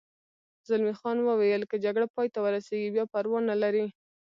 زلمی 0.67 0.93
خان 0.99 1.17
وویل: 1.21 1.61
که 1.69 1.75
جګړه 1.85 2.07
پای 2.15 2.27
ته 2.33 2.39
ورسېږي 2.41 2.89
بیا 2.95 3.05
پروا 3.13 3.39
نه 3.49 3.55
لري. 3.61 3.85